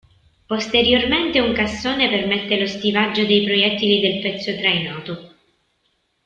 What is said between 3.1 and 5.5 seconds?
dei proiettili del pezzo trainato.